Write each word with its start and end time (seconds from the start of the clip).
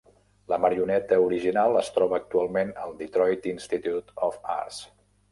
La 0.51 0.57
marioneta 0.61 1.17
original 1.25 1.77
es 1.81 1.91
troba 1.97 2.17
actualment 2.21 2.71
al 2.85 2.95
Detroit 3.01 3.45
Institute 3.51 4.17
of 4.29 4.39
Arts. 4.55 4.81